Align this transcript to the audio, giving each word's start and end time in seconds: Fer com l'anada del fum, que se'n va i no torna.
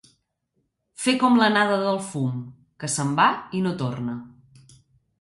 Fer 1.03 1.13
com 1.25 1.37
l'anada 1.41 1.77
del 1.85 2.01
fum, 2.07 2.41
que 2.85 2.93
se'n 2.97 3.15
va 3.23 3.31
i 3.61 3.65
no 3.67 3.79
torna. 3.87 4.21